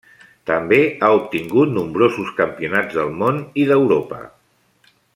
[0.51, 4.27] També ha obtingut nombrosos campionats del món i d'Europa.